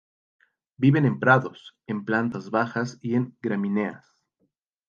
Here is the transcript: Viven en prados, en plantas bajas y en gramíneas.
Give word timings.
Viven 0.77 1.05
en 1.05 1.19
prados, 1.19 1.75
en 1.85 2.05
plantas 2.05 2.49
bajas 2.49 2.97
y 3.03 3.13
en 3.13 3.37
gramíneas. 3.39 4.19